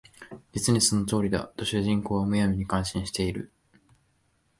[0.51, 3.51] 実にその通りだ」と主人は無闇に感心している